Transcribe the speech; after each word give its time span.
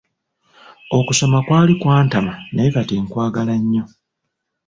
Okusoma 0.97 1.39
kwali 1.45 1.73
kwantama 1.81 2.33
naye 2.53 2.69
kati 2.75 2.93
nkwagala 3.03 3.53
nnyo. 3.61 3.83